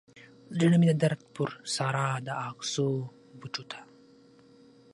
[0.59, 2.89] زړه مې د درد پر سارا د اغزو
[3.39, 3.79] بوټو ته